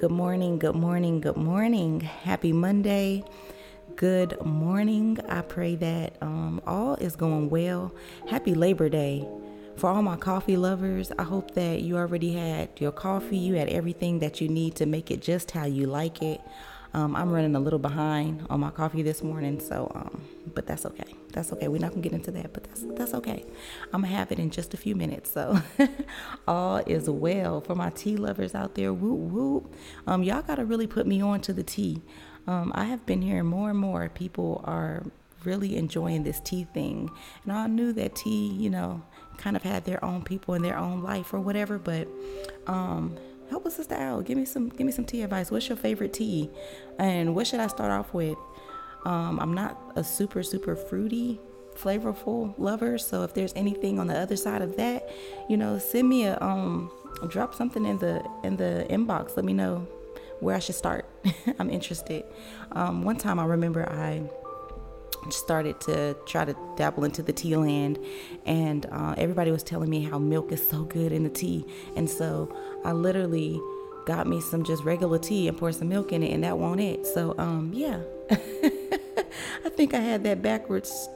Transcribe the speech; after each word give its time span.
Good 0.00 0.12
morning, 0.12 0.58
good 0.58 0.76
morning, 0.76 1.20
good 1.20 1.36
morning. 1.36 2.00
Happy 2.00 2.54
Monday. 2.54 3.22
Good 3.96 4.42
morning. 4.42 5.18
I 5.28 5.42
pray 5.42 5.74
that 5.74 6.16
um, 6.22 6.62
all 6.66 6.94
is 6.94 7.16
going 7.16 7.50
well. 7.50 7.92
Happy 8.26 8.54
Labor 8.54 8.88
Day. 8.88 9.28
For 9.76 9.90
all 9.90 10.00
my 10.00 10.16
coffee 10.16 10.56
lovers, 10.56 11.12
I 11.18 11.24
hope 11.24 11.50
that 11.50 11.82
you 11.82 11.98
already 11.98 12.32
had 12.32 12.70
your 12.80 12.92
coffee, 12.92 13.36
you 13.36 13.56
had 13.56 13.68
everything 13.68 14.20
that 14.20 14.40
you 14.40 14.48
need 14.48 14.74
to 14.76 14.86
make 14.86 15.10
it 15.10 15.20
just 15.20 15.50
how 15.50 15.66
you 15.66 15.86
like 15.86 16.22
it. 16.22 16.40
Um, 16.94 17.14
I'm 17.14 17.30
running 17.30 17.54
a 17.54 17.60
little 17.60 17.78
behind 17.78 18.46
on 18.48 18.60
my 18.60 18.70
coffee 18.70 19.02
this 19.02 19.22
morning, 19.22 19.60
so 19.60 19.92
um, 19.94 20.22
but 20.54 20.66
that's 20.66 20.86
okay. 20.86 21.14
That's 21.32 21.52
okay. 21.52 21.68
We're 21.68 21.80
not 21.80 21.90
gonna 21.90 22.02
get 22.02 22.12
into 22.12 22.30
that, 22.32 22.52
but 22.52 22.64
that's 22.64 22.84
that's 22.96 23.14
okay. 23.14 23.44
I'm 23.92 24.02
gonna 24.02 24.14
have 24.14 24.32
it 24.32 24.38
in 24.38 24.50
just 24.50 24.74
a 24.74 24.76
few 24.76 24.94
minutes. 24.94 25.32
So 25.32 25.60
all 26.48 26.78
is 26.78 27.08
well 27.08 27.60
for 27.60 27.74
my 27.74 27.90
tea 27.90 28.16
lovers 28.16 28.54
out 28.54 28.74
there. 28.74 28.92
Whoop 28.92 29.32
whoop. 29.32 29.74
Um, 30.06 30.22
y'all 30.22 30.42
gotta 30.42 30.64
really 30.64 30.86
put 30.86 31.06
me 31.06 31.20
on 31.22 31.40
to 31.42 31.52
the 31.52 31.62
tea. 31.62 32.02
Um, 32.46 32.72
I 32.74 32.84
have 32.84 33.04
been 33.06 33.22
hearing 33.22 33.46
more 33.46 33.70
and 33.70 33.78
more 33.78 34.08
people 34.08 34.62
are 34.64 35.04
really 35.44 35.76
enjoying 35.76 36.22
this 36.22 36.40
tea 36.40 36.64
thing, 36.64 37.10
and 37.44 37.52
I 37.52 37.66
knew 37.66 37.92
that 37.94 38.14
tea, 38.14 38.48
you 38.48 38.70
know, 38.70 39.02
kind 39.36 39.56
of 39.56 39.62
had 39.62 39.84
their 39.84 40.04
own 40.04 40.22
people 40.22 40.54
in 40.54 40.62
their 40.62 40.76
own 40.76 41.02
life 41.02 41.32
or 41.32 41.40
whatever, 41.40 41.78
but 41.78 42.08
um 42.66 43.16
help 43.50 43.66
us 43.66 43.76
sister 43.76 43.94
out. 43.96 44.24
Give 44.24 44.38
me 44.38 44.44
some 44.44 44.68
give 44.68 44.86
me 44.86 44.92
some 44.92 45.04
tea 45.04 45.22
advice. 45.22 45.50
What's 45.50 45.68
your 45.68 45.76
favorite 45.76 46.12
tea? 46.12 46.48
And 46.98 47.34
what 47.34 47.46
should 47.46 47.60
I 47.60 47.66
start 47.66 47.90
off 47.90 48.14
with? 48.14 48.38
Um, 49.04 49.40
I'm 49.40 49.54
not 49.54 49.92
a 49.96 50.04
super 50.04 50.42
super 50.42 50.76
fruity 50.76 51.40
flavorful 51.76 52.54
lover, 52.58 52.98
so 52.98 53.22
if 53.22 53.32
there's 53.32 53.54
anything 53.54 53.98
on 53.98 54.06
the 54.06 54.18
other 54.18 54.36
side 54.36 54.60
of 54.60 54.76
that, 54.76 55.08
you 55.48 55.56
know, 55.56 55.78
send 55.78 56.08
me 56.08 56.24
a 56.24 56.38
um 56.40 56.90
drop 57.28 57.54
something 57.54 57.84
in 57.84 57.98
the 57.98 58.24
in 58.44 58.56
the 58.56 58.86
inbox. 58.90 59.36
Let 59.36 59.44
me 59.44 59.52
know 59.52 59.86
where 60.40 60.56
I 60.56 60.58
should 60.58 60.74
start. 60.74 61.06
I'm 61.58 61.70
interested. 61.70 62.24
Um, 62.72 63.02
one 63.02 63.16
time 63.16 63.38
I 63.38 63.44
remember 63.44 63.88
I 63.88 64.22
started 65.28 65.78
to 65.80 66.16
try 66.26 66.44
to 66.44 66.56
dabble 66.76 67.04
into 67.04 67.22
the 67.22 67.32
tea 67.32 67.54
land 67.54 67.98
and 68.46 68.86
uh, 68.86 69.14
everybody 69.18 69.50
was 69.50 69.62
telling 69.62 69.90
me 69.90 70.02
how 70.02 70.18
milk 70.18 70.50
is 70.50 70.66
so 70.66 70.84
good 70.84 71.12
in 71.12 71.24
the 71.24 71.30
tea 71.30 71.64
and 71.94 72.08
so 72.08 72.50
i 72.86 72.92
literally 72.92 73.60
got 74.06 74.26
me 74.26 74.40
some 74.40 74.64
just 74.64 74.82
regular 74.82 75.18
tea 75.18 75.46
and 75.46 75.58
poured 75.58 75.74
some 75.74 75.90
milk 75.90 76.10
in 76.12 76.22
it 76.22 76.32
and 76.32 76.42
that 76.42 76.56
won't 76.56 76.80
it 76.80 77.06
so 77.06 77.34
um 77.36 77.70
yeah 77.74 78.00
i 79.64 79.68
think 79.68 79.94
i 79.94 80.00
had 80.00 80.24
that 80.24 80.42
backwards. 80.42 81.08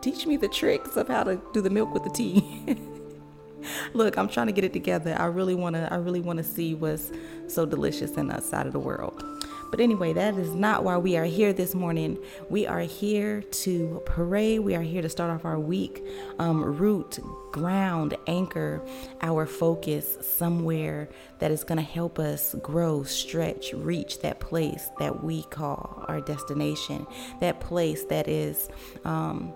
Teach 0.00 0.26
me 0.26 0.36
the 0.36 0.48
tricks 0.48 0.96
of 0.96 1.06
how 1.06 1.22
to 1.22 1.40
do 1.52 1.60
the 1.60 1.70
milk 1.70 1.94
with 1.94 2.02
the 2.02 2.10
tea. 2.10 2.76
Look 3.94 4.16
i'm 4.16 4.28
trying 4.28 4.48
to 4.48 4.52
get 4.52 4.64
it 4.64 4.72
together. 4.72 5.14
I 5.18 5.26
really 5.26 5.54
want 5.54 5.76
to 5.76 5.92
i 5.92 5.96
really 5.96 6.20
want 6.20 6.38
to 6.38 6.44
see 6.44 6.74
what's 6.74 7.12
so 7.46 7.64
delicious 7.64 8.12
in 8.16 8.28
that 8.28 8.42
side 8.42 8.66
of 8.66 8.72
the 8.72 8.80
world 8.80 9.22
but 9.72 9.80
anyway, 9.80 10.12
that 10.12 10.36
is 10.36 10.54
not 10.54 10.84
why 10.84 10.98
we 10.98 11.16
are 11.16 11.24
here 11.24 11.54
this 11.54 11.74
morning. 11.74 12.18
We 12.50 12.66
are 12.66 12.80
here 12.80 13.40
to 13.40 14.02
pray. 14.04 14.58
We 14.58 14.74
are 14.74 14.82
here 14.82 15.00
to 15.00 15.08
start 15.08 15.30
off 15.30 15.46
our 15.46 15.58
week, 15.58 16.04
um, 16.38 16.62
root, 16.62 17.18
ground, 17.52 18.14
anchor 18.26 18.82
our 19.22 19.46
focus 19.46 20.18
somewhere 20.20 21.08
that 21.38 21.50
is 21.50 21.64
going 21.64 21.78
to 21.78 21.82
help 21.82 22.18
us 22.18 22.54
grow, 22.60 23.02
stretch, 23.02 23.72
reach 23.72 24.20
that 24.20 24.40
place 24.40 24.90
that 24.98 25.24
we 25.24 25.42
call 25.44 26.04
our 26.06 26.20
destination, 26.20 27.06
that 27.40 27.60
place 27.60 28.04
that 28.04 28.28
is. 28.28 28.68
Um, 29.06 29.54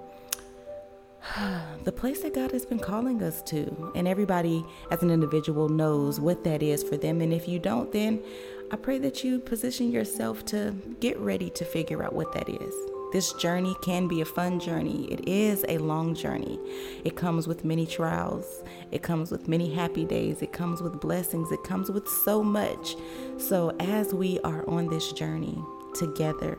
the 1.85 1.93
place 1.93 2.23
that 2.23 2.35
God 2.35 2.53
has 2.53 2.65
been 2.65 2.79
calling 2.79 3.23
us 3.23 3.43
to. 3.43 3.93
And 3.95 4.09
everybody, 4.09 4.65
as 4.91 5.03
an 5.03 5.11
individual, 5.11 5.69
knows 5.69 6.21
what 6.21 6.45
that 6.45 6.63
is 6.63 6.83
for 6.83 6.97
them. 6.97 7.21
And 7.21 7.33
if 7.33 7.49
you 7.49 7.59
don't, 7.59 7.93
then 7.93 8.23
I 8.71 8.77
pray 8.77 8.99
that 8.99 9.23
you 9.23 9.39
position 9.39 9.91
yourself 9.91 10.45
to 10.47 10.75
get 11.01 11.19
ready 11.19 11.51
to 11.51 11.65
figure 11.65 12.03
out 12.03 12.15
what 12.15 12.33
that 12.33 12.49
is. 12.49 12.75
This 13.13 13.33
journey 13.35 13.75
can 13.83 14.09
be 14.09 14.21
a 14.21 14.25
fun 14.25 14.59
journey. 14.59 15.05
It 15.05 15.29
is 15.29 15.65
a 15.69 15.79
long 15.79 16.15
journey. 16.15 16.59
It 17.05 17.17
comes 17.17 17.47
with 17.47 17.65
many 17.65 17.87
trials. 17.87 18.65
It 18.91 19.03
comes 19.03 19.31
with 19.31 19.47
many 19.47 19.73
happy 19.73 20.05
days. 20.05 20.43
It 20.43 20.53
comes 20.53 20.83
with 20.83 21.01
blessings. 21.01 21.53
It 21.53 21.63
comes 21.63 21.91
with 21.91 22.09
so 22.09 22.43
much. 22.43 22.97
So, 23.39 23.71
as 23.79 24.13
we 24.13 24.41
are 24.41 24.69
on 24.69 24.89
this 24.89 25.13
journey 25.13 25.57
together, 25.95 26.59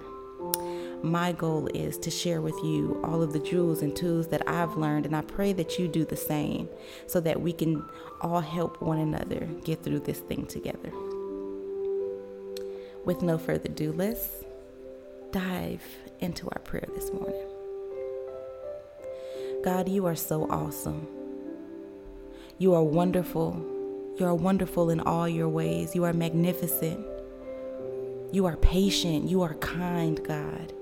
my 1.03 1.31
goal 1.31 1.67
is 1.67 1.97
to 1.99 2.11
share 2.11 2.41
with 2.41 2.55
you 2.63 2.99
all 3.03 3.21
of 3.21 3.33
the 3.33 3.39
jewels 3.39 3.81
and 3.81 3.95
tools 3.95 4.27
that 4.29 4.47
I've 4.47 4.75
learned, 4.77 5.05
and 5.05 5.15
I 5.15 5.21
pray 5.21 5.53
that 5.53 5.77
you 5.77 5.87
do 5.87 6.05
the 6.05 6.15
same 6.17 6.69
so 7.05 7.19
that 7.21 7.41
we 7.41 7.53
can 7.53 7.83
all 8.21 8.41
help 8.41 8.81
one 8.81 8.97
another 8.97 9.47
get 9.63 9.83
through 9.83 9.99
this 9.99 10.19
thing 10.19 10.45
together. 10.47 10.91
With 13.05 13.21
no 13.21 13.37
further 13.37 13.69
ado, 13.69 13.93
let's 13.93 14.27
dive 15.31 15.83
into 16.19 16.49
our 16.49 16.59
prayer 16.59 16.87
this 16.95 17.11
morning. 17.11 17.47
God, 19.63 19.87
you 19.87 20.05
are 20.05 20.15
so 20.15 20.49
awesome. 20.49 21.07
You 22.57 22.73
are 22.73 22.83
wonderful. 22.83 23.55
You 24.17 24.25
are 24.25 24.35
wonderful 24.35 24.89
in 24.89 24.99
all 24.99 25.27
your 25.29 25.47
ways. 25.47 25.93
You 25.93 26.05
are 26.05 26.13
magnificent. 26.13 27.05
You 28.31 28.45
are 28.45 28.57
patient. 28.57 29.29
You 29.29 29.43
are 29.43 29.53
kind, 29.55 30.23
God. 30.23 30.73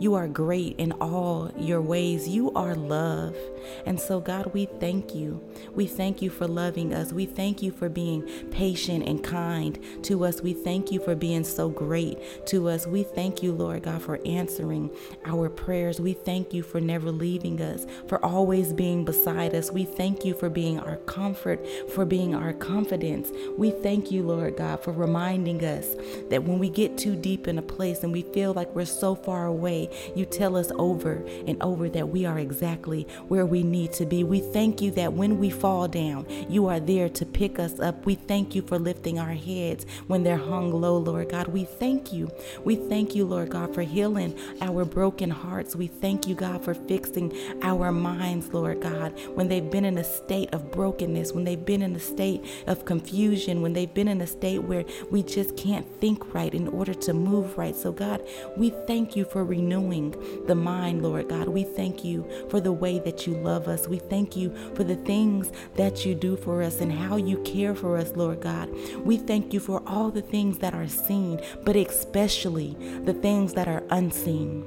You 0.00 0.14
are 0.14 0.28
great 0.28 0.76
in 0.78 0.92
all 0.92 1.50
your 1.56 1.80
ways. 1.80 2.28
You 2.28 2.52
are 2.52 2.74
love. 2.74 3.36
And 3.84 3.98
so, 3.98 4.20
God, 4.20 4.52
we 4.54 4.66
thank 4.66 5.14
you. 5.14 5.42
We 5.74 5.86
thank 5.86 6.22
you 6.22 6.30
for 6.30 6.46
loving 6.46 6.94
us. 6.94 7.12
We 7.12 7.26
thank 7.26 7.62
you 7.62 7.72
for 7.72 7.88
being 7.88 8.22
patient 8.50 9.08
and 9.08 9.22
kind 9.22 9.78
to 10.04 10.24
us. 10.24 10.40
We 10.40 10.54
thank 10.54 10.92
you 10.92 11.00
for 11.00 11.14
being 11.14 11.42
so 11.44 11.68
great 11.68 12.46
to 12.46 12.68
us. 12.68 12.86
We 12.86 13.02
thank 13.02 13.42
you, 13.42 13.52
Lord 13.52 13.82
God, 13.82 14.02
for 14.02 14.20
answering 14.24 14.90
our 15.24 15.48
prayers. 15.48 16.00
We 16.00 16.12
thank 16.12 16.54
you 16.54 16.62
for 16.62 16.80
never 16.80 17.10
leaving 17.10 17.60
us, 17.60 17.86
for 18.06 18.24
always 18.24 18.72
being 18.72 19.04
beside 19.04 19.54
us. 19.54 19.72
We 19.72 19.84
thank 19.84 20.24
you 20.24 20.34
for 20.34 20.48
being 20.48 20.78
our 20.80 20.96
comfort, 20.98 21.66
for 21.90 22.04
being 22.04 22.34
our 22.34 22.52
confidence. 22.52 23.30
We 23.56 23.70
thank 23.72 24.10
you, 24.10 24.22
Lord 24.22 24.56
God, 24.56 24.82
for 24.82 24.92
reminding 24.92 25.64
us 25.64 25.96
that 26.30 26.44
when 26.44 26.58
we 26.58 26.70
get 26.70 26.96
too 26.96 27.16
deep 27.16 27.48
in 27.48 27.58
a 27.58 27.62
place 27.62 28.04
and 28.04 28.12
we 28.12 28.22
feel 28.22 28.54
like 28.54 28.72
we're 28.74 28.84
so 28.84 29.14
far 29.14 29.46
away, 29.46 29.87
you 30.14 30.24
tell 30.24 30.56
us 30.56 30.70
over 30.76 31.24
and 31.46 31.62
over 31.62 31.88
that 31.88 32.08
we 32.08 32.24
are 32.24 32.38
exactly 32.38 33.06
where 33.28 33.46
we 33.46 33.62
need 33.62 33.92
to 33.94 34.06
be. 34.06 34.24
We 34.24 34.40
thank 34.40 34.80
you 34.80 34.90
that 34.92 35.12
when 35.12 35.38
we 35.38 35.50
fall 35.50 35.88
down, 35.88 36.26
you 36.48 36.66
are 36.66 36.80
there 36.80 37.08
to 37.08 37.26
pick 37.26 37.58
us 37.58 37.80
up. 37.80 38.04
We 38.06 38.14
thank 38.14 38.54
you 38.54 38.62
for 38.62 38.78
lifting 38.78 39.18
our 39.18 39.34
heads 39.34 39.86
when 40.06 40.22
they're 40.22 40.36
hung 40.36 40.72
low, 40.72 40.98
Lord 40.98 41.30
God. 41.30 41.48
We 41.48 41.64
thank 41.64 42.12
you. 42.12 42.30
We 42.64 42.76
thank 42.76 43.14
you, 43.14 43.24
Lord 43.24 43.50
God, 43.50 43.74
for 43.74 43.82
healing 43.82 44.38
our 44.60 44.84
broken 44.84 45.30
hearts. 45.30 45.74
We 45.76 45.86
thank 45.86 46.26
you, 46.26 46.34
God, 46.34 46.64
for 46.64 46.74
fixing 46.74 47.32
our 47.62 47.92
minds, 47.92 48.52
Lord 48.52 48.80
God, 48.80 49.18
when 49.34 49.48
they've 49.48 49.70
been 49.70 49.84
in 49.84 49.98
a 49.98 50.04
state 50.04 50.52
of 50.52 50.70
brokenness, 50.70 51.32
when 51.32 51.44
they've 51.44 51.64
been 51.64 51.82
in 51.82 51.94
a 51.94 52.00
state 52.00 52.44
of 52.66 52.84
confusion, 52.84 53.62
when 53.62 53.72
they've 53.72 53.92
been 53.92 54.08
in 54.08 54.20
a 54.20 54.26
state 54.26 54.58
where 54.58 54.84
we 55.10 55.22
just 55.22 55.56
can't 55.56 55.86
think 56.00 56.34
right 56.34 56.54
in 56.54 56.68
order 56.68 56.94
to 56.94 57.12
move 57.12 57.56
right. 57.56 57.76
So, 57.76 57.92
God, 57.92 58.22
we 58.56 58.70
thank 58.86 59.16
you 59.16 59.24
for 59.24 59.44
renewing 59.44 59.77
renewing 59.78 60.14
the 60.46 60.54
mind, 60.54 61.02
Lord 61.02 61.28
God. 61.28 61.48
We 61.48 61.64
thank 61.64 62.04
you 62.04 62.28
for 62.50 62.60
the 62.60 62.72
way 62.72 62.98
that 63.00 63.26
you 63.26 63.34
love 63.34 63.68
us. 63.68 63.88
We 63.88 63.98
thank 63.98 64.36
you 64.36 64.54
for 64.74 64.84
the 64.84 64.96
things 64.96 65.50
that 65.76 66.04
you 66.04 66.14
do 66.14 66.36
for 66.36 66.62
us 66.62 66.80
and 66.80 66.92
how 66.92 67.16
you 67.16 67.38
care 67.42 67.74
for 67.74 67.96
us, 67.96 68.14
Lord 68.16 68.40
God. 68.40 68.70
We 69.04 69.16
thank 69.16 69.52
you 69.52 69.60
for 69.60 69.82
all 69.86 70.10
the 70.10 70.22
things 70.22 70.58
that 70.58 70.74
are 70.74 70.88
seen, 70.88 71.40
but 71.64 71.76
especially 71.76 72.76
the 73.04 73.14
things 73.14 73.54
that 73.54 73.68
are 73.68 73.84
unseen. 73.90 74.64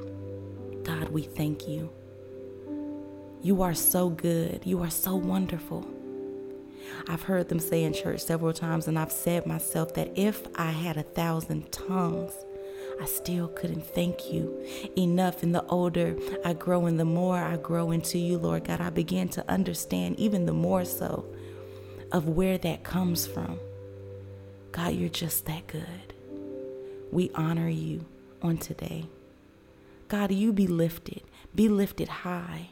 God, 0.83 1.09
we 1.09 1.23
thank 1.23 1.67
you. 1.67 1.91
You 3.41 3.61
are 3.61 3.73
so 3.73 4.09
good. 4.09 4.61
You 4.65 4.81
are 4.81 4.89
so 4.89 5.15
wonderful. 5.15 5.87
I've 7.07 7.23
heard 7.23 7.49
them 7.49 7.59
say 7.59 7.83
in 7.83 7.93
church 7.93 8.21
several 8.21 8.53
times, 8.53 8.87
and 8.87 8.97
I've 8.97 9.11
said 9.11 9.45
myself 9.45 9.93
that 9.95 10.11
if 10.15 10.47
I 10.55 10.71
had 10.71 10.97
a 10.97 11.03
thousand 11.03 11.71
tongues, 11.71 12.33
I 13.01 13.05
still 13.05 13.47
couldn't 13.47 13.85
thank 13.85 14.31
you 14.31 14.63
enough. 14.95 15.41
And 15.41 15.55
the 15.55 15.65
older 15.65 16.15
I 16.45 16.53
grow 16.53 16.85
and 16.85 16.99
the 16.99 17.05
more 17.05 17.37
I 17.37 17.57
grow 17.57 17.89
into 17.89 18.19
you, 18.19 18.37
Lord 18.37 18.65
God, 18.65 18.79
I 18.79 18.91
begin 18.91 19.27
to 19.29 19.49
understand 19.49 20.19
even 20.19 20.45
the 20.45 20.53
more 20.53 20.85
so 20.85 21.25
of 22.11 22.27
where 22.27 22.59
that 22.59 22.83
comes 22.83 23.25
from. 23.25 23.57
God, 24.71 24.93
you're 24.93 25.09
just 25.09 25.45
that 25.47 25.65
good. 25.65 26.13
We 27.11 27.31
honor 27.33 27.69
you 27.69 28.05
on 28.43 28.57
today. 28.57 29.05
God, 30.07 30.31
you 30.31 30.53
be 30.53 30.67
lifted, 30.67 31.23
be 31.55 31.69
lifted 31.69 32.07
high. 32.07 32.69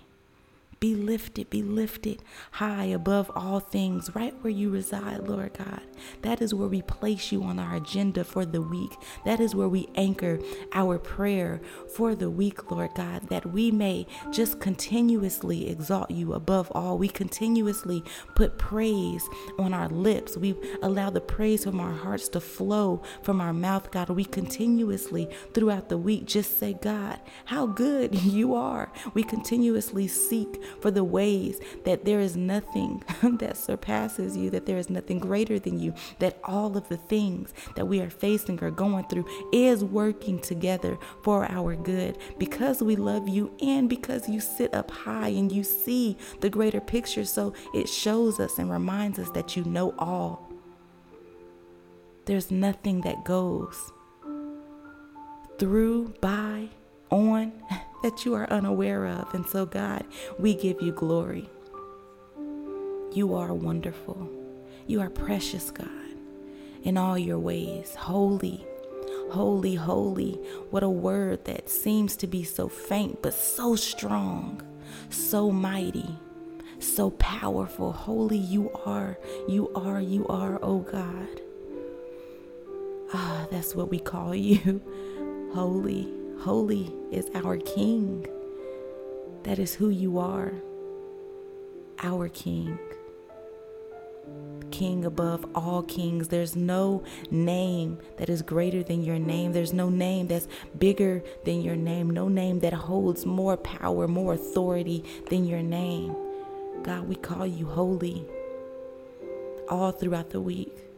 Be 0.79 0.95
lifted, 0.95 1.49
be 1.49 1.61
lifted 1.61 2.23
high 2.51 2.85
above 2.85 3.29
all 3.35 3.59
things, 3.59 4.15
right 4.15 4.33
where 4.41 4.51
you 4.51 4.69
reside, 4.69 5.27
Lord 5.27 5.57
God. 5.57 5.81
That 6.21 6.41
is 6.41 6.53
where 6.53 6.69
we 6.69 6.81
place 6.81 7.33
you 7.33 7.43
on 7.43 7.59
our 7.59 7.75
agenda 7.75 8.23
for 8.23 8.45
the 8.45 8.61
week. 8.61 8.95
That 9.25 9.41
is 9.41 9.53
where 9.53 9.67
we 9.67 9.89
anchor 9.95 10.39
our 10.73 10.97
prayer 10.97 11.59
for 11.95 12.15
the 12.15 12.29
week, 12.29 12.71
Lord 12.71 12.91
God, 12.95 13.27
that 13.29 13.45
we 13.47 13.71
may 13.71 14.07
just 14.31 14.61
continuously 14.61 15.69
exalt 15.69 16.11
you 16.11 16.33
above 16.33 16.71
all. 16.73 16.97
We 16.97 17.09
continuously 17.09 18.03
put 18.35 18.57
praise 18.57 19.27
on 19.57 19.73
our 19.73 19.89
lips. 19.89 20.37
We 20.37 20.55
allow 20.81 21.09
the 21.09 21.19
praise 21.19 21.65
from 21.65 21.81
our 21.81 21.93
hearts 21.93 22.29
to 22.29 22.39
flow 22.39 23.01
from 23.21 23.41
our 23.41 23.53
mouth, 23.53 23.91
God. 23.91 24.09
We 24.09 24.23
continuously 24.23 25.27
throughout 25.53 25.89
the 25.89 25.97
week 25.97 26.25
just 26.25 26.57
say, 26.57 26.77
God, 26.81 27.19
how 27.45 27.65
good 27.65 28.15
you 28.23 28.55
are. 28.55 28.91
We 29.13 29.23
continuously 29.23 30.07
seek 30.07 30.61
for 30.81 30.91
the 30.91 31.03
ways 31.03 31.59
that 31.85 32.05
there 32.05 32.19
is 32.19 32.35
nothing 32.35 33.03
that 33.23 33.57
surpasses 33.57 34.35
you, 34.37 34.49
that 34.49 34.65
there 34.65 34.77
is 34.77 34.89
nothing 34.89 35.19
greater 35.19 35.59
than 35.59 35.79
you, 35.79 35.93
that 36.19 36.39
all 36.43 36.77
of 36.77 36.87
the 36.89 36.97
things 36.97 37.53
that 37.75 37.87
we 37.87 38.01
are 38.01 38.09
facing 38.09 38.61
or 38.63 38.71
going 38.71 39.05
through 39.05 39.25
is 39.51 39.83
working 39.83 40.39
together 40.39 40.97
for 41.23 41.49
our 41.51 41.75
good 41.75 42.17
because 42.37 42.81
we 42.81 42.95
love 42.95 43.27
you 43.27 43.51
and 43.61 43.89
because 43.89 44.27
you 44.29 44.39
sit 44.39 44.73
up 44.73 44.91
high 44.91 45.29
and 45.29 45.51
you 45.51 45.63
see 45.63 46.17
the 46.41 46.49
greater 46.49 46.81
picture. 46.81 47.25
So 47.25 47.53
it 47.73 47.87
shows 47.89 48.39
us 48.39 48.57
and 48.57 48.71
reminds 48.71 49.19
us 49.19 49.29
that 49.31 49.55
you 49.55 49.63
know 49.63 49.93
all. 49.97 50.47
There's 52.25 52.51
nothing 52.51 53.01
that 53.01 53.23
goes 53.25 53.91
through, 55.57 56.13
by, 56.21 56.69
on 57.09 57.51
that 58.03 58.25
you 58.25 58.33
are 58.33 58.49
unaware 58.51 59.05
of. 59.05 59.33
And 59.33 59.45
so, 59.45 59.65
God, 59.65 60.05
we 60.37 60.55
give 60.55 60.81
you 60.81 60.91
glory. 60.91 61.49
You 63.13 63.33
are 63.35 63.53
wonderful. 63.53 64.29
You 64.85 65.01
are 65.01 65.09
precious, 65.09 65.71
God, 65.71 65.87
in 66.83 66.97
all 66.97 67.17
your 67.17 67.39
ways. 67.39 67.95
Holy, 67.95 68.65
holy, 69.31 69.75
holy. 69.75 70.33
What 70.69 70.83
a 70.83 70.89
word 70.89 71.45
that 71.45 71.69
seems 71.69 72.15
to 72.17 72.27
be 72.27 72.43
so 72.43 72.67
faint, 72.67 73.21
but 73.21 73.33
so 73.33 73.75
strong, 73.75 74.61
so 75.09 75.51
mighty, 75.51 76.17
so 76.79 77.11
powerful. 77.11 77.91
Holy 77.91 78.37
you 78.37 78.71
are, 78.85 79.17
you 79.47 79.69
are, 79.73 80.01
you 80.01 80.27
are, 80.27 80.59
oh 80.61 80.79
God. 80.79 81.41
Ah, 83.13 83.47
that's 83.49 83.75
what 83.75 83.89
we 83.89 83.99
call 83.99 84.35
you. 84.35 84.81
Holy, 85.53 86.07
holy 86.39 86.93
is 87.11 87.29
our 87.35 87.57
King. 87.57 88.25
That 89.43 89.59
is 89.59 89.73
who 89.73 89.89
you 89.89 90.19
are, 90.19 90.53
our 92.01 92.29
King. 92.29 92.77
King 94.71 95.05
above 95.05 95.45
all 95.55 95.81
kings. 95.81 96.27
There's 96.27 96.55
no 96.55 97.03
name 97.31 97.97
that 98.17 98.29
is 98.29 98.41
greater 98.41 98.83
than 98.83 99.03
your 99.03 99.17
name. 99.17 99.51
There's 99.51 99.73
no 99.73 99.89
name 99.89 100.27
that's 100.27 100.47
bigger 100.77 101.23
than 101.43 101.61
your 101.61 101.75
name. 101.75 102.09
No 102.09 102.27
name 102.27 102.59
that 102.59 102.73
holds 102.73 103.25
more 103.25 103.57
power, 103.57 104.07
more 104.07 104.35
authority 104.35 105.03
than 105.29 105.45
your 105.45 105.63
name. 105.63 106.15
God, 106.83 107.09
we 107.09 107.15
call 107.15 107.47
you 107.47 107.65
holy 107.65 108.25
all 109.67 109.91
throughout 109.91 110.29
the 110.29 110.41
week. 110.41 110.88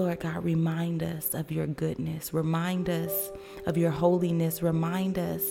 Lord 0.00 0.20
God, 0.20 0.44
remind 0.44 1.02
us 1.02 1.34
of 1.34 1.52
your 1.52 1.66
goodness. 1.66 2.32
Remind 2.32 2.88
us 2.88 3.30
of 3.66 3.76
your 3.76 3.90
holiness. 3.90 4.62
Remind 4.62 5.18
us, 5.18 5.42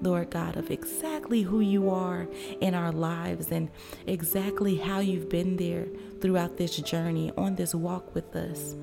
Lord 0.00 0.30
God, 0.30 0.56
of 0.56 0.70
exactly 0.70 1.42
who 1.42 1.60
you 1.60 1.90
are 1.90 2.26
in 2.62 2.74
our 2.74 2.90
lives 2.90 3.52
and 3.52 3.68
exactly 4.06 4.76
how 4.76 5.00
you've 5.00 5.28
been 5.28 5.58
there 5.58 5.88
throughout 6.22 6.56
this 6.56 6.78
journey, 6.78 7.30
on 7.36 7.56
this 7.56 7.74
walk 7.74 8.14
with 8.14 8.34
us, 8.34 8.74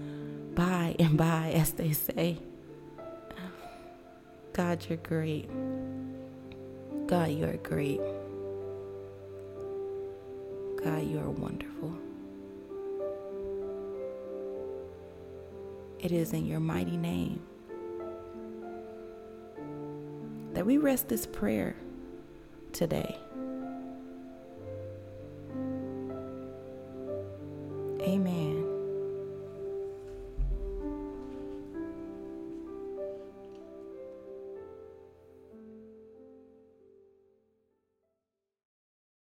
by 0.54 0.96
and 1.00 1.18
by, 1.18 1.54
as 1.56 1.72
they 1.72 1.92
say. 1.92 2.38
God, 4.54 4.86
you're 4.88 5.00
great. 5.00 5.50
God, 7.08 7.32
you're 7.32 7.58
great. 7.58 8.00
God, 10.84 11.02
you 11.02 11.18
are 11.18 11.32
wonderful. 11.32 11.98
It 16.04 16.12
is 16.12 16.34
in 16.34 16.46
your 16.46 16.60
mighty 16.60 16.98
name. 16.98 17.42
That 20.52 20.66
we 20.66 20.78
rest 20.78 21.08
this 21.08 21.26
prayer 21.26 21.78
today. 22.74 23.18
Amen. 28.02 28.53